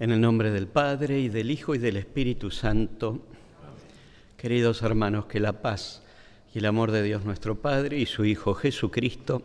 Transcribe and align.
En 0.00 0.12
el 0.12 0.20
nombre 0.20 0.52
del 0.52 0.68
Padre 0.68 1.18
y 1.18 1.28
del 1.28 1.50
Hijo 1.50 1.74
y 1.74 1.78
del 1.78 1.96
Espíritu 1.96 2.52
Santo, 2.52 3.18
queridos 4.36 4.82
hermanos, 4.82 5.26
que 5.26 5.40
la 5.40 5.60
paz 5.60 6.02
y 6.54 6.58
el 6.58 6.66
amor 6.66 6.92
de 6.92 7.02
Dios 7.02 7.24
nuestro 7.24 7.56
Padre 7.56 7.98
y 7.98 8.06
su 8.06 8.24
Hijo 8.24 8.54
Jesucristo, 8.54 9.42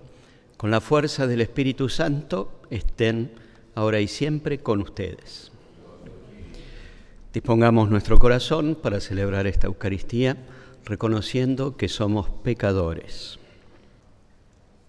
con 0.55 0.70
la 0.70 0.79
fuerza 0.79 1.25
del 1.25 1.42
Espíritu 1.42 1.89
Santo, 1.89 2.61
estén 2.70 3.32
ahora 3.74 4.00
y 4.00 4.07
siempre 4.07 4.60
con 4.60 4.82
ustedes. 4.82 5.52
Dispongamos 7.33 7.89
nuestro 7.89 8.20
corazón 8.20 8.78
para 8.79 9.00
celebrar 9.00 9.47
esta 9.47 9.65
Eucaristía, 9.65 10.38
reconociendo 10.86 11.78
que 11.78 11.89
somos 11.89 12.29
pecadores. 12.29 13.39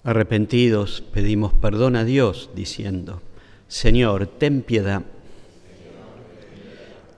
Arrepentidos 0.03 1.01
pedimos 1.01 1.55
perdón 1.55 1.97
a 1.97 2.05
Dios, 2.05 2.51
diciendo, 2.55 3.23
Señor, 3.67 4.27
ten 4.27 4.61
piedad. 4.61 5.05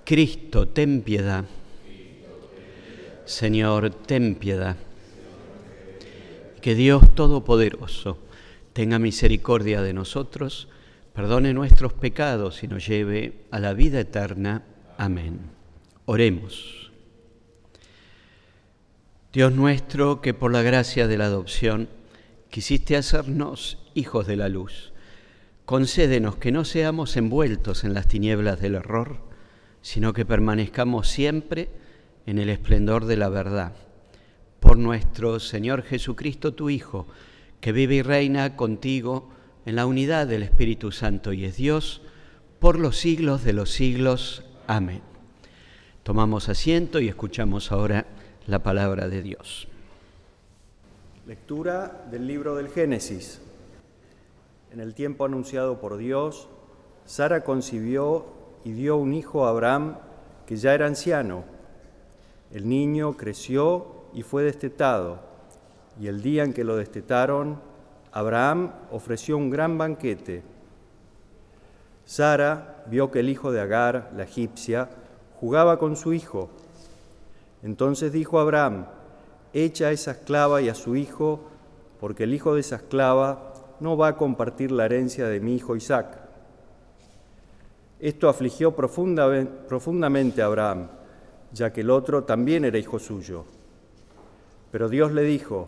Cristo, 0.07 0.69
ten 0.69 1.03
piedad. 1.03 1.47
Señor, 3.25 3.91
ten 3.91 4.37
piedad. 4.37 4.77
Que 6.61 6.77
Dios 6.77 7.13
Todopoderoso 7.17 8.17
tenga 8.73 9.01
misericordia 9.01 9.83
de 9.83 9.93
nosotros, 9.93 10.69
perdone 11.13 11.53
nuestros 11.53 11.93
pecados 11.93 12.63
y 12.63 12.69
nos 12.69 12.87
lleve 12.87 13.47
a 13.51 13.59
la 13.59 13.75
vida 13.75 13.99
eterna. 13.99 14.63
Amén. 14.97 15.41
Oremos. 16.05 16.93
Dios 19.33 19.53
nuestro, 19.53 20.21
que 20.21 20.35
por 20.35 20.53
la 20.53 20.63
gracia 20.63 21.09
de 21.09 21.19
la 21.19 21.25
adopción 21.25 21.89
quisiste 22.49 22.97
hacernos 22.97 23.79
hijos 23.95 24.29
de 24.29 24.37
la 24.37 24.49
luz, 24.49 24.93
concédenos 25.65 26.37
que 26.37 26.53
no 26.53 26.65
seamos 26.65 27.17
envueltos 27.17 27.83
en 27.83 27.93
las 27.93 28.07
tinieblas 28.07 28.61
del 28.61 28.77
error, 28.77 29.27
sino 29.87 30.13
que 30.13 30.27
permanezcamos 30.27 31.09
siempre 31.09 31.69
en 32.27 32.41
el 32.41 32.49
esplendor 32.51 33.05
de 33.05 33.17
la 33.17 33.29
verdad. 33.29 33.73
Por 34.59 34.79
nuestro 34.79 35.39
Señor 35.39 35.83
Jesucristo, 35.83 36.55
tu 36.55 36.71
Hijo, 36.71 37.07
que 37.61 37.71
vive 37.71 37.95
y 37.95 38.03
reina 38.03 38.57
contigo 38.57 39.29
en 39.65 39.77
la 39.77 39.87
unidad 39.87 40.27
del 40.27 40.43
Espíritu 40.43 40.91
Santo 40.91 41.33
y 41.33 41.45
es 41.45 41.57
Dios, 41.57 42.03
por 42.59 42.81
los 42.81 42.97
siglos 42.97 43.45
de 43.45 43.53
los 43.53 43.71
siglos. 43.71 44.43
Amén. 44.67 45.03
Tomamos 46.03 46.49
asiento 46.49 46.99
y 46.99 47.07
escuchamos 47.07 47.71
ahora 47.71 48.07
la 48.49 48.65
palabra 48.65 49.09
de 49.09 49.23
Dios. 49.23 49.69
Lectura 51.29 52.09
del 52.11 52.27
libro 52.27 52.57
del 52.57 52.71
Génesis. 52.71 53.41
En 54.73 54.81
el 54.81 54.95
tiempo 54.95 55.25
anunciado 55.25 55.79
por 55.81 55.97
Dios, 55.97 56.49
Sara 57.05 57.45
concibió 57.45 58.36
y 58.67 58.73
dio 58.73 58.97
un 58.97 59.15
hijo 59.15 59.47
a 59.47 59.51
Abraham 59.51 59.95
que 60.45 60.57
ya 60.57 60.75
era 60.75 60.89
anciano. 60.89 61.45
El 62.51 62.69
niño 62.69 63.17
creció 63.17 64.07
y 64.13 64.23
fue 64.23 64.43
destetado, 64.43 65.21
y 66.01 66.09
el 66.09 66.21
día 66.21 66.43
en 66.43 66.53
que 66.53 66.65
lo 66.65 66.75
destetaron, 66.75 67.61
Abraham 68.11 68.73
ofreció 68.91 69.37
un 69.37 69.51
gran 69.51 69.79
banquete. 69.79 70.43
Sara 72.05 72.83
vio 72.89 73.13
que 73.13 73.21
el 73.21 73.29
hijo 73.29 73.53
de 73.53 73.61
Agar, 73.61 74.11
la 74.17 74.25
egipcia, 74.25 74.91
jugaba 75.39 75.79
con 75.79 75.95
su 75.95 76.13
hijo. 76.13 76.51
Entonces 77.63 78.11
dijo 78.11 78.41
Abraham, 78.41 78.87
echa 79.53 79.87
a 79.87 79.93
esa 79.93 80.11
esclava 80.11 80.61
y 80.61 80.69
a 80.69 80.75
su 80.75 80.97
hijo, 80.97 81.39
porque 82.01 82.25
el 82.25 82.35
hijo 82.35 82.55
de 82.55 82.63
esa 82.63 82.77
esclava 82.77 83.53
no 83.79 83.97
va 83.97 84.09
a 84.09 84.17
compartir 84.17 84.73
la 84.73 84.87
herencia 84.87 85.29
de 85.29 85.39
mi 85.39 85.55
hijo 85.55 85.77
Isaac. 85.77 86.26
Esto 88.07 88.29
afligió 88.29 88.71
profundamente 88.71 90.41
a 90.41 90.45
Abraham, 90.45 90.87
ya 91.51 91.73
que 91.73 91.81
el 91.81 91.91
otro 91.91 92.23
también 92.23 92.65
era 92.65 92.79
hijo 92.79 93.01
suyo. 93.01 93.47
Pero 94.71 94.89
Dios 94.89 95.11
le 95.11 95.23
dijo, 95.23 95.67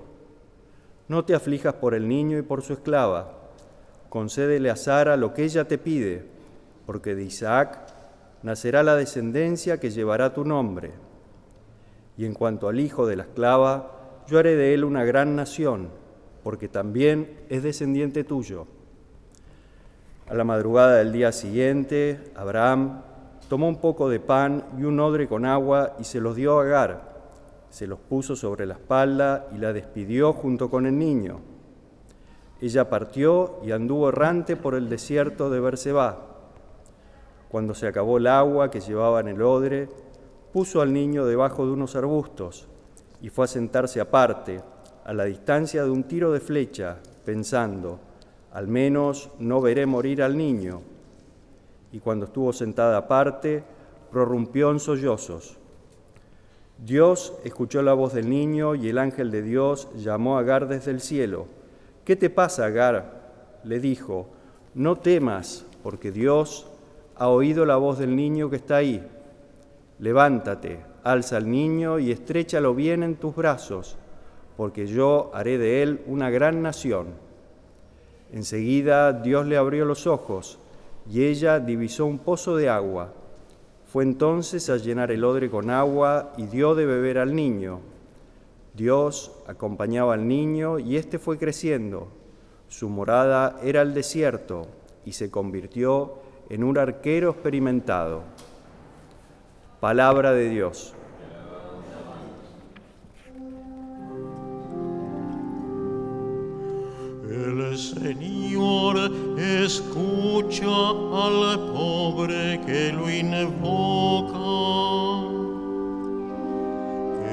no 1.09 1.25
te 1.25 1.35
aflijas 1.35 1.75
por 1.75 1.95
el 1.95 2.07
niño 2.07 2.39
y 2.39 2.43
por 2.43 2.63
su 2.63 2.75
esclava, 2.75 3.33
concédele 4.09 4.71
a 4.71 4.77
Sara 4.77 5.17
lo 5.17 5.35
que 5.35 5.43
ella 5.43 5.67
te 5.67 5.79
pide, 5.79 6.27
porque 6.87 7.17
de 7.17 7.25
Isaac 7.25 7.93
nacerá 8.45 8.85
la 8.85 8.95
descendencia 8.95 9.81
que 9.81 9.91
llevará 9.91 10.33
tu 10.33 10.45
nombre. 10.45 10.93
Y 12.17 12.25
en 12.25 12.35
cuanto 12.35 12.69
al 12.69 12.79
hijo 12.79 13.05
de 13.09 13.17
la 13.17 13.25
esclava, 13.25 14.23
yo 14.29 14.39
haré 14.39 14.55
de 14.55 14.75
él 14.75 14.85
una 14.85 15.03
gran 15.03 15.35
nación, 15.35 15.89
porque 16.45 16.69
también 16.69 17.41
es 17.49 17.65
descendiente 17.65 18.23
tuyo. 18.23 18.69
A 20.31 20.35
la 20.35 20.45
madrugada 20.45 20.97
del 20.97 21.11
día 21.11 21.33
siguiente, 21.33 22.33
Abraham 22.35 23.01
tomó 23.49 23.67
un 23.67 23.81
poco 23.81 24.11
de 24.11 24.21
pan 24.21 24.63
y 24.79 24.85
un 24.85 25.01
odre 25.01 25.27
con 25.27 25.47
agua 25.47 25.97
y 25.99 26.05
se 26.05 26.21
los 26.21 26.37
dio 26.37 26.59
a 26.59 26.65
Agar. 26.65 27.17
Se 27.71 27.87
los 27.87 27.99
puso 27.99 28.37
sobre 28.37 28.67
la 28.67 28.75
espalda 28.75 29.47
y 29.55 29.59
la 29.59 29.73
despidió 29.73 30.35
junto 30.35 30.69
con 30.69 30.85
el 30.85 30.99
niño. 30.99 31.41
Ella 32.61 32.91
partió 32.91 33.61
y 33.65 33.73
anduvo 33.73 34.11
errante 34.11 34.57
por 34.57 34.75
el 34.75 34.91
desierto 34.91 35.49
de 35.49 35.61
Berseba. 35.61 36.19
Cuando 37.49 37.73
se 37.73 37.87
acabó 37.87 38.19
el 38.19 38.27
agua 38.27 38.71
que 38.71 38.81
llevaba 38.81 39.21
en 39.21 39.29
el 39.29 39.41
odre, 39.41 39.89
puso 40.53 40.83
al 40.83 40.93
niño 40.93 41.25
debajo 41.25 41.65
de 41.65 41.73
unos 41.73 41.97
arbustos 41.97 42.69
y 43.23 43.31
fue 43.31 43.47
a 43.47 43.49
sentarse 43.49 43.99
aparte, 43.99 44.61
a 45.07 45.15
la 45.15 45.25
distancia 45.25 45.85
de 45.85 45.91
un 45.91 46.05
tiro 46.05 46.33
de 46.33 46.41
flecha, 46.41 46.99
pensando, 47.25 48.01
al 48.53 48.69
menos 48.69 49.31
no 49.39 49.61
veré 49.61 49.87
morir 49.87 50.23
al 50.23 50.37
niño. 50.37 50.81
Y 51.93 52.01
cuando 52.01 52.27
estuvo 52.27 52.53
sentada 52.53 52.97
aparte, 52.97 53.63
prorrumpió 54.11 54.71
en 54.71 54.81
sollozos. 54.81 55.59
Dios 56.79 57.35
escuchó 57.45 57.83
la 57.83 57.93
voz 57.93 58.15
del 58.15 58.29
niño 58.31 58.75
y 58.75 58.89
el 58.89 58.99
ángel 58.99 59.31
de 59.31 59.43
Dios 59.43 59.89
llamó 59.97 60.37
a 60.37 60.41
Agar 60.41 60.69
desde 60.69 60.91
el 60.91 61.01
cielo. 61.01 61.47
¿Qué 62.05 62.17
te 62.17 62.31
pasa, 62.31 62.67
Agar? 62.67 63.19
le 63.65 63.81
dijo, 63.81 64.29
no 64.75 64.97
temas, 64.97 65.67
porque 65.83 66.13
Dios 66.13 66.71
ha 67.17 67.29
oído 67.29 67.67
la 67.67 67.77
voz 67.77 67.99
del 67.99 68.15
niño 68.15 68.49
que 68.49 68.57
está 68.57 68.77
ahí. 68.77 69.05
Levántate, 69.99 70.81
alza 71.03 71.37
al 71.37 71.51
niño 71.51 71.99
y 71.99 72.13
estrechalo 72.13 72.75
bien 72.75 73.03
en 73.03 73.17
tus 73.17 73.35
brazos, 73.35 73.99
porque 74.57 74.87
yo 74.87 75.33
haré 75.35 75.59
de 75.59 75.83
él 75.83 76.03
una 76.07 76.31
gran 76.31 76.63
nación 76.63 77.28
Enseguida 78.33 79.13
Dios 79.13 79.47
le 79.47 79.57
abrió 79.57 79.85
los 79.85 80.07
ojos 80.07 80.59
y 81.11 81.25
ella 81.25 81.61
divisó 81.61 82.07
un 82.07 82.19
pozo 82.19 82.57
de 82.57 82.69
agua. 82.69 83.13
Fue 83.87 84.05
entonces 84.05 84.69
a 84.69 84.77
llenar 84.77 85.11
el 85.11 85.25
odre 85.25 85.49
con 85.49 85.71
agua 85.71 86.33
y 86.37 86.47
dio 86.47 86.75
de 86.75 86.85
beber 86.85 87.19
al 87.19 87.35
niño. 87.35 87.81
Dios 88.75 89.33
acompañaba 89.47 90.15
al 90.15 90.29
niño 90.29 90.79
y 90.79 90.97
éste 90.97 91.19
fue 91.19 91.39
creciendo. 91.39 92.09
Su 92.69 92.91
morada 92.91 93.59
era 93.63 93.81
el 93.81 93.95
desierto 93.95 94.67
y 95.07 95.13
se 95.13 95.31
convirtió 95.31 96.19
en 96.51 96.65
un 96.65 96.77
arquero 96.77 97.31
experimentado. 97.31 98.23
Palabra 99.81 100.33
de 100.33 100.51
Dios. 100.51 100.95
Señor 107.79 108.97
escucha 109.39 110.67
al 110.67 111.61
pobre 111.73 112.61
que 112.67 112.93
lo 112.93 113.09
invoca. 113.09 114.39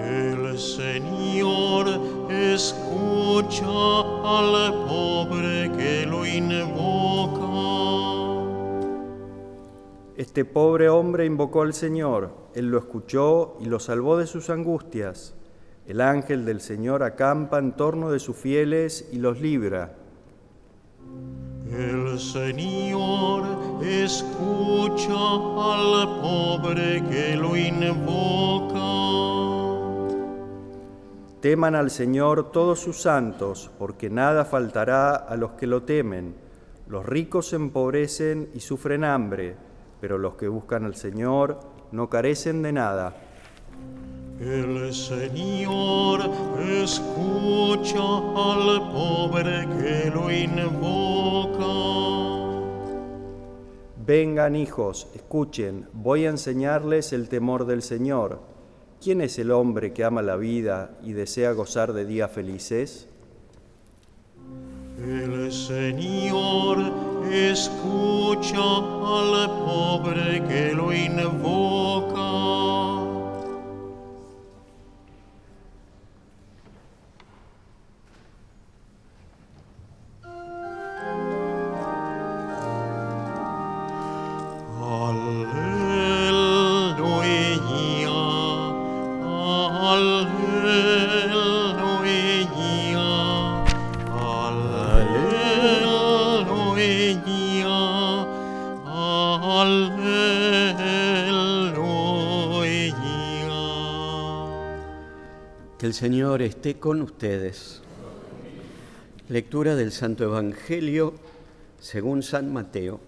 El 0.07 0.59
Señor 0.59 1.87
escucha 2.29 3.65
al 3.65 4.73
pobre 4.85 5.71
que 5.77 6.05
lo 6.05 6.25
invoca. 6.25 7.45
Este 10.15 10.45
pobre 10.45 10.89
hombre 10.89 11.25
invocó 11.25 11.63
al 11.63 11.73
Señor, 11.73 12.33
Él 12.53 12.67
lo 12.67 12.77
escuchó 12.77 13.57
y 13.59 13.65
lo 13.65 13.79
salvó 13.79 14.17
de 14.17 14.27
sus 14.27 14.49
angustias. 14.49 15.33
El 15.87 16.01
ángel 16.01 16.45
del 16.45 16.61
Señor 16.61 17.03
acampa 17.03 17.59
en 17.59 17.73
torno 17.73 18.09
de 18.09 18.19
sus 18.19 18.35
fieles 18.35 19.07
y 19.11 19.19
los 19.19 19.39
libra. 19.39 19.93
El 21.71 22.19
Señor 22.19 23.43
escucha 23.83 25.13
al 25.13 26.21
pobre 26.21 27.03
que 27.09 27.35
lo 27.35 27.55
invoca. 27.55 28.75
Teman 31.41 31.75
al 31.75 31.91
Señor 31.91 32.51
todos 32.51 32.79
sus 32.79 33.01
santos, 33.01 33.69
porque 33.77 34.09
nada 34.09 34.45
faltará 34.45 35.13
a 35.15 35.35
los 35.35 35.51
que 35.51 35.67
lo 35.67 35.83
temen. 35.83 36.33
Los 36.87 37.05
ricos 37.05 37.49
se 37.49 37.57
empobrecen 37.57 38.49
y 38.55 38.61
sufren 38.61 39.03
hambre, 39.03 39.55
pero 40.01 40.17
los 40.17 40.33
que 40.35 40.47
buscan 40.47 40.85
al 40.85 40.95
Señor 40.95 41.59
no 41.91 42.09
carecen 42.09 42.63
de 42.63 42.71
nada. 42.71 43.15
El 44.39 44.93
Señor 44.93 46.29
escucha 46.59 47.99
al 47.99 48.91
pobre 48.91 49.65
que 49.77 50.11
lo 50.13 50.29
invoca. 50.29 51.65
Vengan 54.05 54.57
hijos, 54.57 55.07
escuchen, 55.15 55.87
voy 55.93 56.25
a 56.25 56.29
enseñarles 56.31 57.13
el 57.13 57.29
temor 57.29 57.65
del 57.65 57.81
Señor. 57.81 58.41
¿Quién 59.01 59.21
es 59.21 59.39
el 59.39 59.51
hombre 59.51 59.93
que 59.93 60.03
ama 60.03 60.21
la 60.21 60.35
vida 60.35 60.97
y 61.01 61.13
desea 61.13 61.53
gozar 61.53 61.93
de 61.93 62.05
días 62.05 62.29
felices? 62.29 63.07
El 65.01 65.49
Señor 65.53 66.79
escucha 67.31 68.57
al 68.57 69.49
pobre 69.65 70.43
que 70.45 70.73
lo 70.73 70.91
invoca. 70.91 71.84
Señor 105.95 106.41
esté 106.41 106.75
con 106.75 107.01
ustedes. 107.01 107.81
Lectura 109.29 109.77
del 109.77 109.93
Santo 109.93 110.25
Evangelio 110.25 111.13
según 111.79 112.21
San 112.21 112.51
Mateo. 112.51 112.99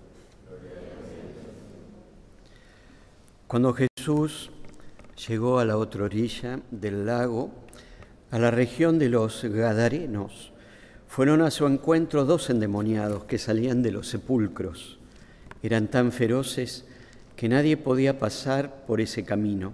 Cuando 3.45 3.73
Jesús 3.73 4.51
llegó 5.27 5.59
a 5.59 5.65
la 5.65 5.75
otra 5.75 6.05
orilla 6.05 6.61
del 6.71 7.05
lago, 7.05 7.51
a 8.31 8.39
la 8.39 8.51
región 8.51 8.99
de 8.99 9.09
los 9.09 9.43
Gadarenos, 9.43 10.53
fueron 11.09 11.41
a 11.41 11.51
su 11.51 11.67
encuentro 11.67 12.23
dos 12.23 12.49
endemoniados 12.49 13.25
que 13.25 13.37
salían 13.37 13.83
de 13.83 13.91
los 13.91 14.07
sepulcros. 14.07 14.97
Eran 15.61 15.89
tan 15.89 16.13
feroces 16.13 16.85
que 17.35 17.49
nadie 17.49 17.75
podía 17.75 18.17
pasar 18.17 18.85
por 18.85 19.01
ese 19.01 19.25
camino 19.25 19.73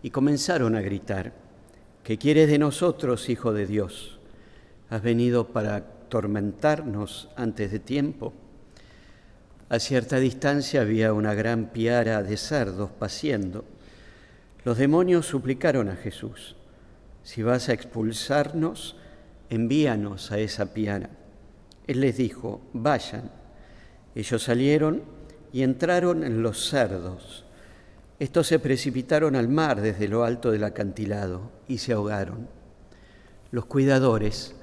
y 0.00 0.10
comenzaron 0.10 0.76
a 0.76 0.80
gritar, 0.80 1.45
¿qué 2.06 2.18
quieres 2.18 2.48
de 2.48 2.60
nosotros, 2.60 3.28
Hijo 3.28 3.52
de 3.52 3.66
Dios? 3.66 4.20
¿Has 4.90 5.02
venido 5.02 5.48
para 5.48 5.74
atormentarnos 5.74 7.30
antes 7.34 7.72
de 7.72 7.80
tiempo? 7.80 8.32
A 9.68 9.80
cierta 9.80 10.20
distancia 10.20 10.82
había 10.82 11.12
una 11.12 11.34
gran 11.34 11.72
piara 11.72 12.22
de 12.22 12.36
cerdos 12.36 12.92
paciendo. 12.92 13.64
Los 14.64 14.78
demonios 14.78 15.26
suplicaron 15.26 15.88
a 15.88 15.96
Jesús, 15.96 16.54
si 17.24 17.42
vas 17.42 17.68
a 17.68 17.72
expulsarnos, 17.72 18.94
envíanos 19.50 20.30
a 20.30 20.38
esa 20.38 20.72
piara. 20.72 21.10
Él 21.88 22.02
les 22.02 22.18
dijo, 22.18 22.60
vayan. 22.72 23.32
Ellos 24.14 24.44
salieron 24.44 25.02
y 25.52 25.64
entraron 25.64 26.22
en 26.22 26.40
los 26.40 26.68
cerdos. 26.68 27.45
Estos 28.18 28.46
se 28.46 28.58
precipitaron 28.58 29.36
al 29.36 29.48
mar 29.48 29.80
desde 29.80 30.08
lo 30.08 30.24
alto 30.24 30.50
del 30.50 30.64
acantilado 30.64 31.50
y 31.68 31.78
se 31.78 31.92
ahogaron. 31.92 32.48
Los 33.50 33.66
cuidadores 33.66 34.54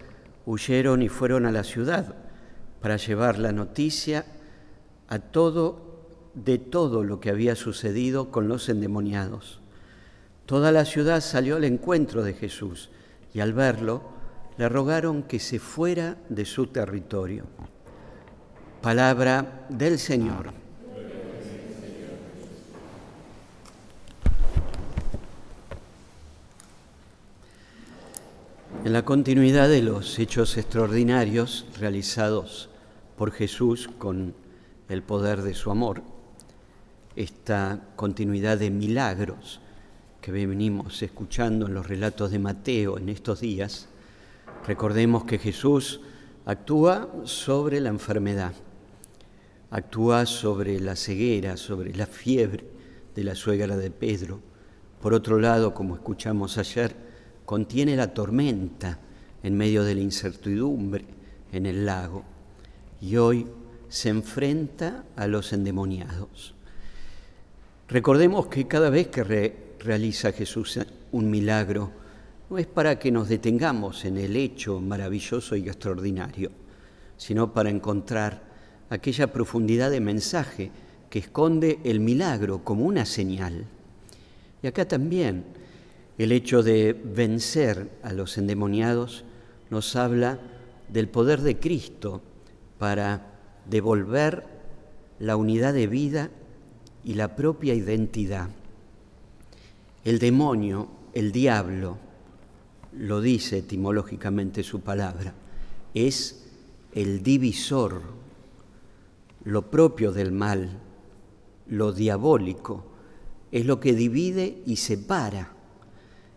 huyeron 0.45 1.01
y 1.01 1.09
fueron 1.09 1.45
a 1.45 1.51
la 1.51 1.63
ciudad 1.63 2.15
para 2.81 2.97
llevar 2.97 3.37
la 3.37 3.51
noticia 3.51 4.25
a 5.07 5.19
todo 5.19 5.93
de 6.33 6.57
todo 6.57 7.03
lo 7.03 7.19
que 7.19 7.29
había 7.29 7.55
sucedido 7.55 8.31
con 8.31 8.47
los 8.47 8.67
endemoniados. 8.69 9.61
Toda 10.47 10.71
la 10.71 10.85
ciudad 10.85 11.21
salió 11.21 11.55
al 11.57 11.63
encuentro 11.63 12.23
de 12.23 12.33
Jesús 12.33 12.89
y 13.33 13.39
al 13.39 13.53
verlo 13.53 14.01
le 14.57 14.67
rogaron 14.67 15.23
que 15.23 15.39
se 15.39 15.59
fuera 15.59 16.17
de 16.29 16.45
su 16.45 16.67
territorio. 16.67 17.45
Palabra 18.81 19.65
del 19.69 19.99
Señor. 19.99 20.62
En 28.83 28.91
la 28.91 29.05
continuidad 29.05 29.69
de 29.69 29.81
los 29.81 30.19
hechos 30.19 30.57
extraordinarios 30.57 31.65
realizados 31.79 32.69
por 33.17 33.31
Jesús 33.31 33.89
con 33.97 34.35
el 34.89 35.01
poder 35.01 35.41
de 35.41 35.53
su 35.53 35.71
amor, 35.71 36.03
esta 37.15 37.79
continuidad 37.95 38.57
de 38.57 38.71
milagros 38.71 39.61
que 40.19 40.33
venimos 40.33 41.01
escuchando 41.01 41.67
en 41.67 41.73
los 41.75 41.87
relatos 41.87 42.29
de 42.31 42.39
Mateo 42.39 42.97
en 42.97 43.07
estos 43.07 43.39
días, 43.39 43.87
recordemos 44.67 45.23
que 45.23 45.39
Jesús 45.39 46.01
actúa 46.43 47.07
sobre 47.23 47.79
la 47.79 47.87
enfermedad, 47.87 48.51
actúa 49.71 50.25
sobre 50.25 50.81
la 50.81 50.97
ceguera, 50.97 51.55
sobre 51.55 51.95
la 51.95 52.05
fiebre 52.05 52.65
de 53.15 53.23
la 53.23 53.35
suegra 53.35 53.77
de 53.77 53.91
Pedro. 53.91 54.41
Por 55.01 55.13
otro 55.13 55.39
lado, 55.39 55.73
como 55.73 55.95
escuchamos 55.95 56.57
ayer, 56.57 57.12
contiene 57.45 57.95
la 57.95 58.13
tormenta 58.13 58.99
en 59.41 59.55
medio 59.55 59.83
de 59.83 59.95
la 59.95 60.01
incertidumbre 60.01 61.05
en 61.51 61.65
el 61.65 61.85
lago. 61.85 62.23
Y 63.01 63.17
hoy 63.17 63.47
se 63.89 64.09
enfrenta 64.09 65.03
a 65.15 65.27
los 65.27 65.53
endemoniados. 65.53 66.55
Recordemos 67.87 68.47
que 68.47 68.67
cada 68.67 68.89
vez 68.89 69.07
que 69.07 69.23
re 69.23 69.63
realiza 69.79 70.31
Jesús 70.31 70.79
un 71.11 71.29
milagro, 71.29 71.91
no 72.49 72.57
es 72.57 72.67
para 72.67 72.97
que 72.97 73.11
nos 73.11 73.29
detengamos 73.29 74.05
en 74.05 74.17
el 74.17 74.35
hecho 74.35 74.79
maravilloso 74.79 75.55
y 75.55 75.67
extraordinario, 75.67 76.51
sino 77.17 77.53
para 77.53 77.69
encontrar 77.69 78.41
aquella 78.89 79.31
profundidad 79.31 79.91
de 79.91 79.99
mensaje 79.99 80.71
que 81.09 81.19
esconde 81.19 81.79
el 81.83 81.99
milagro 81.99 82.63
como 82.63 82.85
una 82.85 83.05
señal. 83.05 83.65
Y 84.61 84.67
acá 84.67 84.87
también 84.87 85.43
el 86.17 86.31
hecho 86.31 86.63
de 86.63 86.93
vencer 86.93 87.89
a 88.03 88.13
los 88.13 88.37
endemoniados 88.37 89.23
nos 89.69 89.95
habla 89.95 90.39
del 90.89 91.09
poder 91.09 91.41
de 91.41 91.59
Cristo 91.59 92.21
para 92.77 93.33
devolver 93.69 94.45
la 95.19 95.35
unidad 95.35 95.73
de 95.73 95.87
vida 95.87 96.29
y 97.03 97.15
la 97.15 97.35
propia 97.35 97.73
identidad. 97.73 98.49
El 100.03 100.19
demonio, 100.19 100.89
el 101.13 101.31
diablo, 101.31 101.97
lo 102.91 103.21
dice 103.21 103.59
etimológicamente 103.59 104.63
su 104.63 104.81
palabra, 104.81 105.33
es 105.93 106.43
el 106.93 107.23
divisor, 107.23 108.01
lo 109.45 109.69
propio 109.69 110.11
del 110.11 110.31
mal, 110.31 110.79
lo 111.67 111.91
diabólico, 111.91 112.85
es 113.51 113.65
lo 113.65 113.79
que 113.79 113.93
divide 113.93 114.61
y 114.65 114.75
separa. 114.77 115.51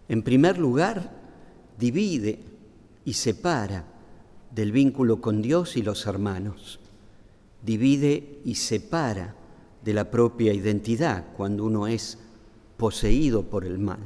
En 0.08 0.22
primer 0.22 0.58
lugar, 0.58 1.10
divide 1.78 2.40
y 3.04 3.12
separa 3.14 3.84
del 4.54 4.72
vínculo 4.72 5.20
con 5.20 5.42
Dios 5.42 5.76
y 5.76 5.82
los 5.82 6.06
hermanos. 6.06 6.80
Divide 7.64 8.40
y 8.44 8.54
separa 8.54 9.34
de 9.84 9.94
la 9.94 10.10
propia 10.10 10.52
identidad 10.52 11.26
cuando 11.36 11.64
uno 11.64 11.86
es 11.86 12.18
poseído 12.76 13.44
por 13.44 13.64
el 13.64 13.78
mal. 13.78 14.00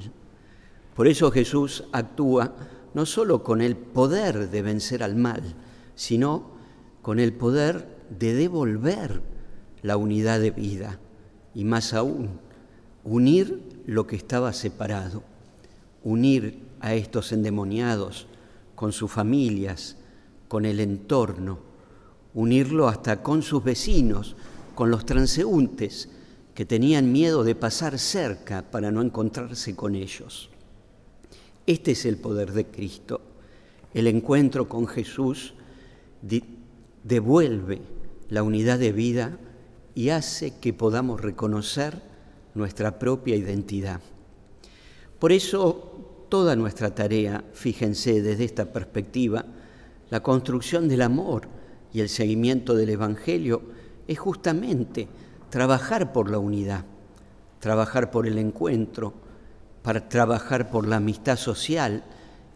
Por 0.94 1.08
eso 1.08 1.30
Jesús 1.30 1.84
actúa 1.92 2.54
no 2.94 3.06
solo 3.06 3.42
con 3.42 3.60
el 3.60 3.76
poder 3.76 4.50
de 4.50 4.62
vencer 4.62 5.02
al 5.02 5.16
mal, 5.16 5.42
sino 5.94 6.50
con 7.02 7.18
el 7.18 7.32
poder 7.32 7.86
de 8.18 8.34
devolver 8.34 9.22
la 9.82 9.96
unidad 9.96 10.40
de 10.40 10.50
vida 10.50 10.98
y 11.54 11.64
más 11.64 11.94
aún, 11.94 12.40
unir 13.04 13.82
lo 13.86 14.06
que 14.06 14.16
estaba 14.16 14.52
separado, 14.52 15.22
unir 16.04 16.62
a 16.80 16.94
estos 16.94 17.32
endemoniados 17.32 18.26
con 18.74 18.92
sus 18.92 19.10
familias, 19.10 19.96
con 20.48 20.64
el 20.64 20.80
entorno, 20.80 21.58
unirlo 22.34 22.88
hasta 22.88 23.22
con 23.22 23.42
sus 23.42 23.62
vecinos, 23.62 24.36
con 24.74 24.90
los 24.90 25.04
transeúntes 25.04 26.08
que 26.54 26.64
tenían 26.64 27.12
miedo 27.12 27.44
de 27.44 27.54
pasar 27.54 27.98
cerca 27.98 28.62
para 28.70 28.90
no 28.90 29.02
encontrarse 29.02 29.76
con 29.76 29.94
ellos. 29.94 30.50
Este 31.66 31.92
es 31.92 32.04
el 32.04 32.16
poder 32.16 32.52
de 32.52 32.66
Cristo. 32.66 33.20
El 33.94 34.06
encuentro 34.06 34.68
con 34.68 34.86
Jesús 34.86 35.54
devuelve 37.04 37.80
la 38.28 38.42
unidad 38.42 38.78
de 38.78 38.92
vida 38.92 39.38
y 39.94 40.10
hace 40.10 40.58
que 40.58 40.72
podamos 40.72 41.20
reconocer 41.20 42.02
nuestra 42.54 42.98
propia 42.98 43.36
identidad. 43.36 44.00
Por 45.18 45.32
eso, 45.32 45.89
toda 46.30 46.56
nuestra 46.56 46.94
tarea, 46.94 47.44
fíjense 47.52 48.22
desde 48.22 48.44
esta 48.44 48.72
perspectiva, 48.72 49.44
la 50.08 50.22
construcción 50.22 50.88
del 50.88 51.02
amor 51.02 51.48
y 51.92 52.00
el 52.00 52.08
seguimiento 52.08 52.74
del 52.74 52.90
Evangelio 52.90 53.62
es 54.08 54.18
justamente 54.18 55.08
trabajar 55.50 56.12
por 56.12 56.30
la 56.30 56.38
unidad, 56.38 56.84
trabajar 57.58 58.10
por 58.10 58.26
el 58.26 58.38
encuentro, 58.38 59.12
para 59.82 60.08
trabajar 60.08 60.70
por 60.70 60.86
la 60.86 60.96
amistad 60.96 61.36
social 61.36 62.04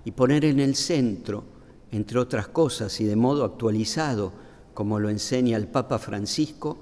y 0.05 0.13
poner 0.13 0.45
en 0.45 0.61
el 0.61 0.77
centro, 0.77 1.45
entre 1.91 2.19
otras 2.19 2.49
cosas 2.49 3.01
y 3.01 3.05
de 3.05 3.17
modo 3.17 3.45
actualizado, 3.45 4.33
como 4.73 4.99
lo 4.99 5.11
enseña 5.11 5.57
el 5.57 5.67
Papa 5.67 5.99
Francisco, 5.99 6.79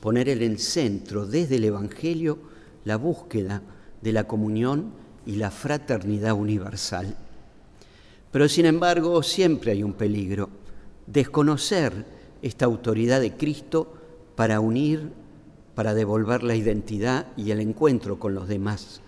poner 0.00 0.28
en 0.28 0.42
el 0.42 0.58
centro 0.58 1.26
desde 1.26 1.56
el 1.56 1.64
Evangelio 1.64 2.38
la 2.84 2.96
búsqueda 2.96 3.62
de 4.02 4.12
la 4.12 4.24
comunión 4.24 5.03
y 5.26 5.36
la 5.36 5.50
fraternidad 5.50 6.34
universal. 6.34 7.16
Pero 8.30 8.48
sin 8.48 8.66
embargo 8.66 9.22
siempre 9.22 9.72
hay 9.72 9.82
un 9.82 9.92
peligro, 9.92 10.50
desconocer 11.06 11.92
esta 12.42 12.64
autoridad 12.64 13.20
de 13.20 13.36
Cristo 13.36 13.92
para 14.34 14.60
unir, 14.60 15.12
para 15.74 15.94
devolver 15.94 16.42
la 16.42 16.56
identidad 16.56 17.26
y 17.36 17.50
el 17.50 17.60
encuentro 17.60 18.18
con 18.18 18.34
los 18.34 18.48
demás. 18.48 19.00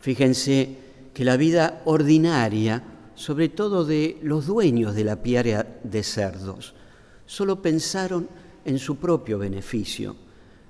Fíjense 0.00 0.76
que 1.14 1.24
la 1.24 1.36
vida 1.36 1.82
ordinaria, 1.84 2.82
sobre 3.14 3.48
todo 3.48 3.84
de 3.84 4.18
los 4.22 4.46
dueños 4.46 4.94
de 4.94 5.04
la 5.04 5.22
piara 5.22 5.80
de 5.82 6.02
cerdos, 6.02 6.74
solo 7.26 7.60
pensaron 7.62 8.28
en 8.64 8.78
su 8.78 8.96
propio 8.96 9.38
beneficio. 9.38 10.16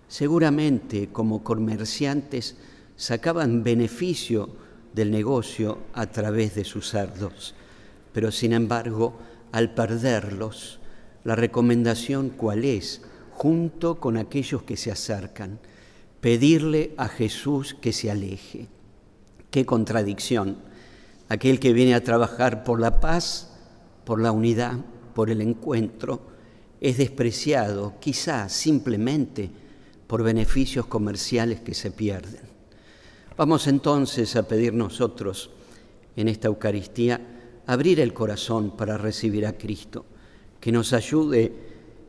Seguramente 0.08 1.08
como 1.08 1.42
comerciantes 1.42 2.56
sacaban 2.97 3.62
beneficio 3.62 4.49
del 4.99 5.12
negocio 5.12 5.78
a 5.95 6.07
través 6.07 6.57
de 6.57 6.64
sus 6.64 6.90
cerdos, 6.90 7.55
pero 8.12 8.33
sin 8.33 8.52
embargo, 8.52 9.17
al 9.52 9.73
perderlos, 9.73 10.81
la 11.23 11.37
recomendación 11.37 12.31
cuál 12.31 12.64
es, 12.64 13.02
junto 13.31 14.00
con 14.00 14.17
aquellos 14.17 14.64
que 14.64 14.76
se 14.76 14.90
acercan, 14.90 15.61
pedirle 16.21 16.95
a 16.97 17.07
Jesús 17.07 17.76
que 17.81 17.93
se 17.93 18.11
aleje. 18.11 18.67
Qué 19.52 19.64
contradicción. 19.64 20.59
Aquel 21.28 21.61
que 21.61 21.73
viene 21.73 21.95
a 21.95 22.02
trabajar 22.02 22.64
por 22.64 22.81
la 22.81 22.99
paz, 22.99 23.52
por 24.05 24.21
la 24.21 24.33
unidad, 24.33 24.78
por 25.14 25.31
el 25.31 25.40
encuentro, 25.40 26.23
es 26.81 26.99
despreciado, 26.99 27.95
quizá 28.00 28.49
simplemente 28.49 29.50
por 30.09 30.25
beneficios 30.25 30.87
comerciales 30.87 31.61
que 31.61 31.75
se 31.75 31.93
pierden. 31.93 32.58
Vamos 33.38 33.68
entonces 33.68 34.35
a 34.35 34.42
pedir 34.42 34.75
nosotros 34.75 35.50
en 36.16 36.26
esta 36.26 36.49
Eucaristía 36.49 37.21
abrir 37.68 38.00
el 38.00 38.12
corazón 38.12 38.76
para 38.76 38.99
recibir 38.99 39.47
a 39.47 39.57
Cristo, 39.57 40.04
que 40.59 40.73
nos 40.73 40.92
ayude 40.92 41.52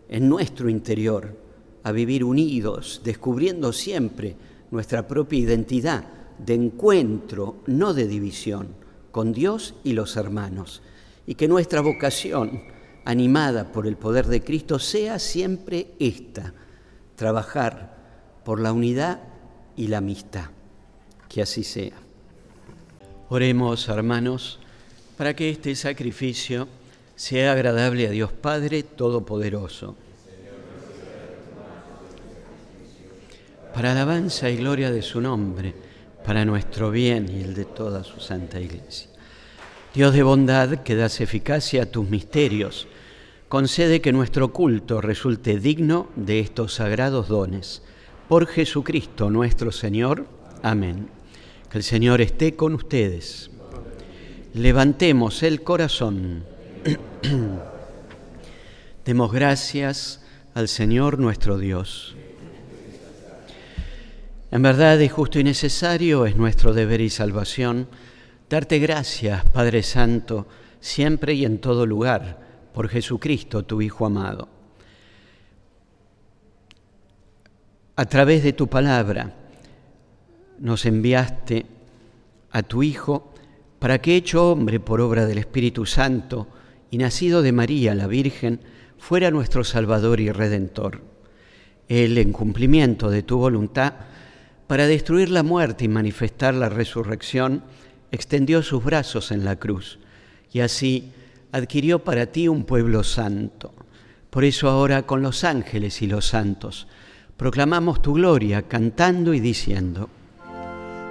en 0.10 0.28
nuestro 0.28 0.70
interior 0.70 1.38
a 1.84 1.92
vivir 1.92 2.24
unidos, 2.24 3.02
descubriendo 3.04 3.72
siempre 3.74 4.36
nuestra 4.72 5.08
propia 5.08 5.38
identidad 5.38 6.04
de 6.40 6.56
encuentro, 6.56 7.58
no 7.68 7.94
de 7.94 8.08
división, 8.08 8.70
con 9.12 9.32
Dios 9.32 9.76
y 9.84 9.94
los 9.94 10.18
hermanos, 10.18 10.82
y 11.28 11.36
que 11.36 11.48
nuestra 11.48 11.82
vocación, 11.82 12.64
animada 13.06 13.72
por 13.72 13.86
el 13.86 13.98
poder 13.98 14.26
de 14.26 14.44
Cristo, 14.44 14.80
sea 14.80 15.20
siempre 15.20 15.92
esta, 16.00 16.56
trabajar 17.16 18.42
por 18.44 18.60
la 18.60 18.74
unidad 18.74 19.22
y 19.76 19.90
la 19.90 20.00
amistad. 20.00 20.50
Que 21.30 21.42
así 21.42 21.64
sea. 21.64 21.96
Oremos, 23.30 23.88
hermanos, 23.88 24.60
para 25.18 25.36
que 25.36 25.50
este 25.50 25.76
sacrificio 25.76 26.68
sea 27.16 27.52
agradable 27.52 28.08
a 28.08 28.10
Dios 28.10 28.32
Padre 28.32 28.82
Todopoderoso. 28.84 29.96
Para 33.74 33.92
alabanza 33.92 34.50
y 34.50 34.58
gloria 34.58 34.90
de 34.90 35.02
su 35.02 35.22
nombre, 35.22 35.76
para 36.26 36.46
nuestro 36.46 36.90
bien 36.90 37.30
y 37.30 37.42
el 37.44 37.54
de 37.54 37.66
toda 37.66 38.04
su 38.04 38.20
santa 38.20 38.60
iglesia. 38.60 39.10
Dios 39.94 40.14
de 40.14 40.24
bondad, 40.24 40.84
que 40.84 40.96
das 40.96 41.20
eficacia 41.22 41.84
a 41.84 41.86
tus 41.86 42.10
misterios, 42.10 42.88
concede 43.50 44.02
que 44.02 44.14
nuestro 44.14 44.54
culto 44.54 45.02
resulte 45.02 45.60
digno 45.60 46.08
de 46.16 46.40
estos 46.40 46.76
sagrados 46.76 47.28
dones. 47.28 47.84
Por 48.28 48.48
Jesucristo 48.48 49.30
nuestro 49.30 49.72
Señor. 49.72 50.26
Amén. 50.64 51.19
Que 51.70 51.78
el 51.78 51.84
Señor 51.84 52.20
esté 52.20 52.56
con 52.56 52.74
ustedes. 52.74 53.52
Levantemos 54.56 55.44
el 55.44 55.62
corazón. 55.62 56.44
Demos 59.06 59.32
gracias 59.32 60.24
al 60.56 60.68
Señor 60.68 61.20
nuestro 61.20 61.60
Dios. 61.60 62.16
En 64.52 64.64
verdad 64.64 65.00
es 65.00 65.12
justo 65.12 65.38
y 65.38 65.44
necesario, 65.44 66.26
es 66.26 66.36
nuestro 66.36 66.74
deber 66.74 67.02
y 67.02 67.12
salvación, 67.12 67.88
darte 68.50 68.80
gracias, 68.80 69.48
Padre 69.52 69.84
Santo, 69.84 70.48
siempre 70.80 71.36
y 71.36 71.46
en 71.46 71.60
todo 71.60 71.86
lugar 71.86 72.40
por 72.74 72.90
Jesucristo, 72.90 73.64
tu 73.64 73.84
Hijo 73.84 74.08
amado. 74.08 74.50
A 77.96 78.06
través 78.06 78.42
de 78.42 78.54
tu 78.54 78.66
palabra 78.68 79.36
nos 80.60 80.86
enviaste 80.86 81.66
a 82.52 82.64
tu 82.64 82.84
Hijo 82.84 83.34
para 83.80 84.00
que, 84.00 84.16
hecho 84.16 84.52
hombre 84.52 84.80
por 84.80 85.02
obra 85.02 85.26
del 85.26 85.38
Espíritu 85.38 85.86
Santo 85.86 86.48
y 86.92 86.98
nacido 86.98 87.42
de 87.42 87.52
María 87.52 87.96
la 87.96 88.08
Virgen, 88.08 88.60
fuera 88.98 89.32
nuestro 89.32 89.64
Salvador 89.64 90.20
y 90.20 90.32
Redentor. 90.32 91.02
Él, 91.88 92.18
en 92.18 92.32
cumplimiento 92.32 93.10
de 93.10 93.24
tu 93.24 93.38
voluntad, 93.38 93.94
para 94.68 94.86
destruir 94.86 95.30
la 95.30 95.44
muerte 95.44 95.86
y 95.86 95.88
manifestar 95.88 96.54
la 96.54 96.70
resurrección, 96.70 97.64
extendió 98.12 98.62
sus 98.62 98.84
brazos 98.84 99.32
en 99.32 99.46
la 99.46 99.56
cruz 99.56 100.00
y 100.52 100.60
así 100.60 101.12
adquirió 101.52 102.00
para 102.04 102.28
ti 102.28 102.48
un 102.48 102.66
pueblo 102.66 103.04
santo. 103.04 103.74
Por 104.30 104.44
eso 104.44 104.70
ahora 104.70 105.04
con 105.04 105.22
los 105.22 105.44
ángeles 105.44 106.02
y 106.02 106.08
los 106.08 106.28
santos 106.28 106.88
proclamamos 107.38 108.02
tu 108.02 108.14
gloria 108.14 108.64
cantando 108.64 109.34
y 109.34 109.40
diciendo, 109.40 110.10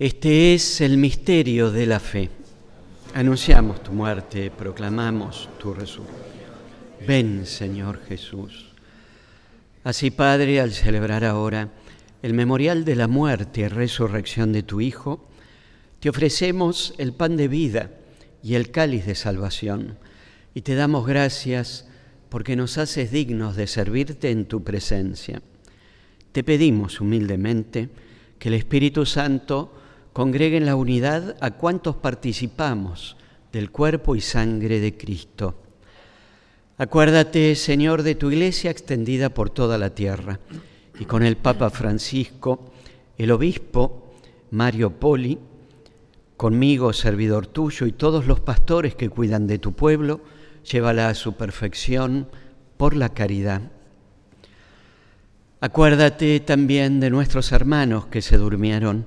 Este 0.00 0.54
es 0.54 0.80
el 0.80 0.96
misterio 0.96 1.72
de 1.72 1.84
la 1.84 1.98
fe. 1.98 2.30
Anunciamos 3.14 3.82
tu 3.82 3.90
muerte, 3.90 4.48
proclamamos 4.48 5.48
tu 5.58 5.74
resurrección. 5.74 6.52
Ven, 7.04 7.44
Señor 7.44 7.98
Jesús. 8.06 8.66
Así, 9.82 10.12
Padre, 10.12 10.60
al 10.60 10.70
celebrar 10.70 11.24
ahora 11.24 11.70
el 12.22 12.32
memorial 12.32 12.84
de 12.84 12.94
la 12.94 13.08
muerte 13.08 13.62
y 13.62 13.66
resurrección 13.66 14.52
de 14.52 14.62
tu 14.62 14.80
Hijo, 14.80 15.28
te 15.98 16.10
ofrecemos 16.10 16.94
el 16.98 17.12
pan 17.12 17.36
de 17.36 17.48
vida 17.48 17.90
y 18.40 18.54
el 18.54 18.70
cáliz 18.70 19.04
de 19.04 19.16
salvación, 19.16 19.98
y 20.54 20.60
te 20.60 20.76
damos 20.76 21.08
gracias 21.08 21.88
porque 22.28 22.54
nos 22.54 22.78
haces 22.78 23.10
dignos 23.10 23.56
de 23.56 23.66
servirte 23.66 24.30
en 24.30 24.44
tu 24.44 24.62
presencia. 24.62 25.42
Te 26.30 26.44
pedimos 26.44 27.00
humildemente 27.00 27.88
que 28.38 28.46
el 28.46 28.54
Espíritu 28.54 29.04
Santo 29.04 29.74
congregue 30.18 30.56
en 30.56 30.66
la 30.66 30.74
unidad 30.74 31.36
a 31.40 31.52
cuantos 31.52 31.94
participamos 31.94 33.16
del 33.52 33.70
cuerpo 33.70 34.16
y 34.16 34.20
sangre 34.20 34.80
de 34.80 34.96
Cristo. 34.96 35.54
Acuérdate, 36.76 37.54
Señor, 37.54 38.02
de 38.02 38.16
tu 38.16 38.28
iglesia 38.32 38.72
extendida 38.72 39.28
por 39.28 39.50
toda 39.50 39.78
la 39.78 39.94
tierra 39.94 40.40
y 40.98 41.04
con 41.04 41.22
el 41.22 41.36
Papa 41.36 41.70
Francisco, 41.70 42.72
el 43.16 43.30
obispo 43.30 44.12
Mario 44.50 44.90
Poli, 44.90 45.38
conmigo, 46.36 46.92
servidor 46.92 47.46
tuyo, 47.46 47.86
y 47.86 47.92
todos 47.92 48.26
los 48.26 48.40
pastores 48.40 48.96
que 48.96 49.10
cuidan 49.10 49.46
de 49.46 49.60
tu 49.60 49.74
pueblo, 49.74 50.20
llévala 50.68 51.10
a 51.10 51.14
su 51.14 51.34
perfección 51.34 52.26
por 52.76 52.96
la 52.96 53.10
caridad. 53.10 53.62
Acuérdate 55.60 56.40
también 56.40 56.98
de 56.98 57.10
nuestros 57.10 57.52
hermanos 57.52 58.06
que 58.06 58.20
se 58.20 58.36
durmieron 58.36 59.06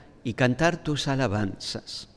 y 0.23 0.33
cantar 0.33 0.83
tus 0.83 1.07
alabanzas. 1.07 2.07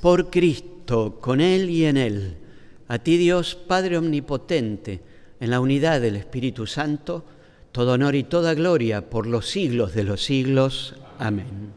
Por 0.00 0.30
Cristo, 0.30 1.18
con 1.20 1.40
Él 1.40 1.70
y 1.70 1.86
en 1.86 1.96
Él, 1.96 2.36
a 2.88 2.98
ti 2.98 3.16
Dios 3.16 3.54
Padre 3.54 3.98
Omnipotente, 3.98 5.00
en 5.40 5.50
la 5.50 5.60
unidad 5.60 6.00
del 6.00 6.16
Espíritu 6.16 6.66
Santo, 6.66 7.24
todo 7.72 7.92
honor 7.92 8.14
y 8.14 8.24
toda 8.24 8.54
gloria 8.54 9.08
por 9.08 9.26
los 9.26 9.48
siglos 9.48 9.94
de 9.94 10.04
los 10.04 10.24
siglos. 10.24 10.94
Amén. 11.18 11.72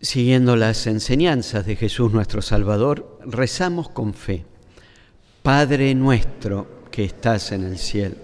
Siguiendo 0.00 0.56
las 0.56 0.86
enseñanzas 0.86 1.64
de 1.66 1.76
Jesús 1.76 2.12
nuestro 2.12 2.42
Salvador, 2.42 3.18
rezamos 3.24 3.88
con 3.88 4.14
fe. 4.14 4.44
Padre 5.42 5.94
nuestro 5.94 6.84
que 6.90 7.04
estás 7.04 7.52
en 7.52 7.64
el 7.64 7.78
cielo 7.78 8.23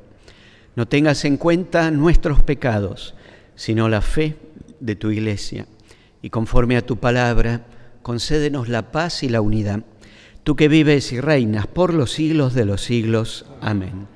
No 0.75 0.87
tengas 0.87 1.25
en 1.25 1.37
cuenta 1.37 1.91
nuestros 1.91 2.43
pecados, 2.43 3.13
sino 3.55 3.89
la 3.89 4.01
fe 4.01 4.37
de 4.79 4.95
tu 4.95 5.11
iglesia. 5.11 5.65
Y 6.21 6.29
conforme 6.29 6.77
a 6.77 6.85
tu 6.85 6.97
palabra, 6.97 7.65
concédenos 8.01 8.69
la 8.69 8.91
paz 8.91 9.23
y 9.23 9.29
la 9.29 9.41
unidad. 9.41 9.83
Tú 10.43 10.55
que 10.55 10.67
vives 10.67 11.11
y 11.11 11.19
reinas 11.19 11.67
por 11.67 11.93
los 11.93 12.11
siglos 12.11 12.53
de 12.53 12.65
los 12.65 12.81
siglos. 12.81 13.45
Amén. 13.59 14.07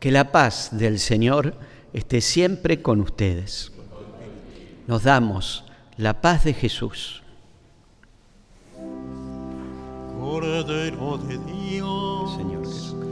Que 0.00 0.10
la 0.10 0.32
paz 0.32 0.70
del 0.72 0.98
Señor 0.98 1.54
esté 1.92 2.20
siempre 2.20 2.82
con 2.82 3.00
ustedes. 3.00 3.72
Nos 4.86 5.04
damos 5.04 5.64
la 5.96 6.20
paz 6.20 6.44
de 6.44 6.54
Jesús. 6.54 7.22
Cordero 10.18 11.18
de 11.18 11.38
Dios, 11.38 12.36
Señor 12.36 12.66
Jesús. 12.66 13.11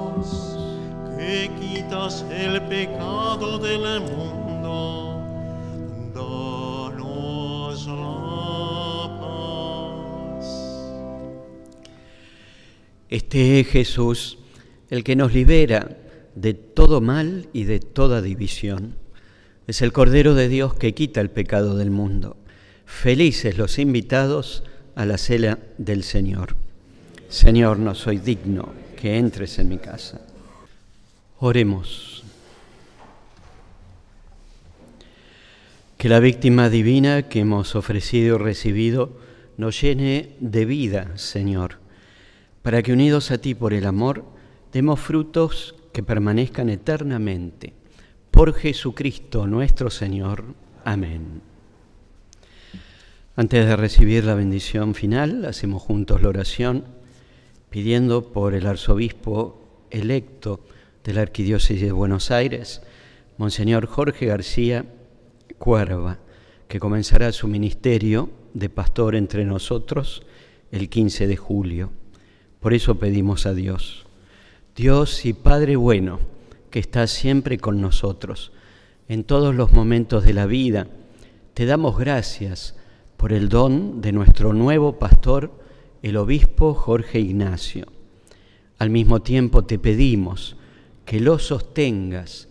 el 1.91 2.61
pecado 2.69 3.59
del 3.59 3.99
mundo. 3.99 4.41
Este 13.09 13.59
es 13.59 13.67
Jesús, 13.67 14.37
el 14.89 15.03
que 15.03 15.17
nos 15.17 15.33
libera 15.33 15.97
de 16.33 16.53
todo 16.53 17.01
mal 17.01 17.49
y 17.51 17.65
de 17.65 17.81
toda 17.81 18.21
división. 18.21 18.95
Es 19.67 19.81
el 19.81 19.91
Cordero 19.91 20.33
de 20.33 20.47
Dios 20.47 20.73
que 20.73 20.93
quita 20.93 21.19
el 21.19 21.29
pecado 21.29 21.75
del 21.75 21.91
mundo. 21.91 22.37
Felices 22.85 23.57
los 23.57 23.79
invitados 23.79 24.63
a 24.95 25.05
la 25.05 25.17
cena 25.17 25.59
del 25.77 26.03
Señor. 26.03 26.55
Señor, 27.27 27.79
no 27.79 27.95
soy 27.95 28.19
digno 28.19 28.69
que 28.95 29.17
entres 29.17 29.59
en 29.59 29.67
mi 29.67 29.77
casa. 29.77 30.21
Oremos. 31.43 32.23
Que 35.97 36.07
la 36.07 36.19
víctima 36.19 36.69
divina 36.69 37.29
que 37.29 37.39
hemos 37.39 37.75
ofrecido 37.75 38.35
y 38.35 38.37
recibido 38.37 39.17
nos 39.57 39.81
llene 39.81 40.35
de 40.39 40.65
vida, 40.65 41.17
Señor, 41.17 41.79
para 42.61 42.83
que 42.83 42.93
unidos 42.93 43.31
a 43.31 43.39
ti 43.39 43.55
por 43.55 43.73
el 43.73 43.87
amor, 43.87 44.23
demos 44.71 44.99
frutos 44.99 45.73
que 45.91 46.03
permanezcan 46.03 46.69
eternamente. 46.69 47.73
Por 48.29 48.53
Jesucristo 48.53 49.47
nuestro 49.47 49.89
Señor. 49.89 50.43
Amén. 50.85 51.41
Antes 53.35 53.65
de 53.65 53.75
recibir 53.75 54.25
la 54.25 54.35
bendición 54.35 54.93
final, 54.93 55.45
hacemos 55.45 55.81
juntos 55.81 56.21
la 56.21 56.29
oración 56.29 56.85
pidiendo 57.71 58.31
por 58.31 58.53
el 58.53 58.67
arzobispo 58.67 59.87
electo 59.89 60.59
de 61.03 61.13
la 61.13 61.21
Arquidiócesis 61.21 61.81
de 61.81 61.91
Buenos 61.91 62.31
Aires, 62.31 62.81
Monseñor 63.37 63.87
Jorge 63.87 64.27
García 64.27 64.85
Cuerva, 65.57 66.19
que 66.67 66.79
comenzará 66.79 67.31
su 67.31 67.47
ministerio 67.47 68.29
de 68.53 68.69
pastor 68.69 69.15
entre 69.15 69.45
nosotros 69.45 70.23
el 70.71 70.89
15 70.89 71.27
de 71.27 71.37
julio. 71.37 71.91
Por 72.59 72.73
eso 72.73 72.99
pedimos 72.99 73.45
a 73.45 73.53
Dios, 73.53 74.05
Dios 74.75 75.25
y 75.25 75.33
Padre 75.33 75.75
bueno, 75.75 76.19
que 76.69 76.79
está 76.79 77.07
siempre 77.07 77.57
con 77.57 77.81
nosotros 77.81 78.51
en 79.07 79.25
todos 79.25 79.53
los 79.53 79.73
momentos 79.73 80.23
de 80.23 80.33
la 80.33 80.45
vida, 80.45 80.87
te 81.53 81.65
damos 81.65 81.97
gracias 81.97 82.75
por 83.17 83.33
el 83.33 83.49
don 83.49 83.99
de 84.01 84.13
nuestro 84.13 84.53
nuevo 84.53 84.99
pastor, 84.99 85.51
el 86.01 86.15
obispo 86.15 86.73
Jorge 86.73 87.19
Ignacio. 87.19 87.87
Al 88.77 88.89
mismo 88.89 89.21
tiempo 89.21 89.65
te 89.65 89.77
pedimos 89.77 90.55
que 91.11 91.19
lo 91.19 91.39
sostengas 91.39 92.47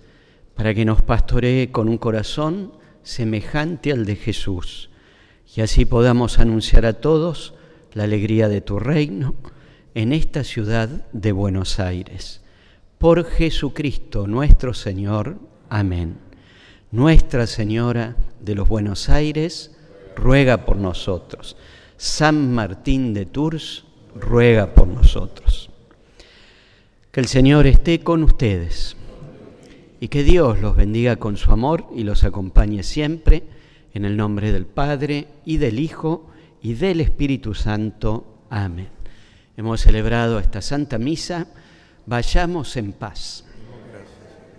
para 0.54 0.74
que 0.74 0.84
nos 0.84 1.00
pastoree 1.00 1.72
con 1.72 1.88
un 1.88 1.96
corazón 1.96 2.74
semejante 3.02 3.90
al 3.90 4.04
de 4.04 4.16
Jesús 4.16 4.90
y 5.56 5.62
así 5.62 5.86
podamos 5.86 6.38
anunciar 6.38 6.84
a 6.84 6.92
todos 6.92 7.54
la 7.94 8.04
alegría 8.04 8.50
de 8.50 8.60
tu 8.60 8.78
reino 8.78 9.34
en 9.94 10.12
esta 10.12 10.44
ciudad 10.44 10.90
de 11.14 11.32
Buenos 11.32 11.80
Aires. 11.80 12.42
Por 12.98 13.24
Jesucristo 13.24 14.26
nuestro 14.26 14.74
Señor. 14.74 15.38
Amén. 15.70 16.18
Nuestra 16.90 17.46
Señora 17.46 18.14
de 18.42 18.56
los 18.56 18.68
Buenos 18.68 19.08
Aires, 19.08 19.74
ruega 20.14 20.66
por 20.66 20.76
nosotros. 20.76 21.56
San 21.96 22.52
Martín 22.52 23.14
de 23.14 23.24
Tours, 23.24 23.86
ruega 24.14 24.74
por 24.74 24.86
nosotros. 24.86 25.69
Que 27.12 27.18
el 27.18 27.26
Señor 27.26 27.66
esté 27.66 27.98
con 28.00 28.22
ustedes 28.22 28.94
y 29.98 30.06
que 30.06 30.22
Dios 30.22 30.60
los 30.60 30.76
bendiga 30.76 31.16
con 31.16 31.36
su 31.36 31.50
amor 31.50 31.88
y 31.92 32.04
los 32.04 32.22
acompañe 32.22 32.84
siempre 32.84 33.42
en 33.92 34.04
el 34.04 34.16
nombre 34.16 34.52
del 34.52 34.64
Padre 34.64 35.26
y 35.44 35.56
del 35.56 35.80
Hijo 35.80 36.30
y 36.62 36.74
del 36.74 37.00
Espíritu 37.00 37.52
Santo. 37.54 38.44
Amén. 38.48 38.90
Hemos 39.56 39.80
celebrado 39.80 40.38
esta 40.38 40.62
Santa 40.62 40.98
Misa. 40.98 41.48
Vayamos 42.06 42.76
en 42.76 42.92
paz. 42.92 43.44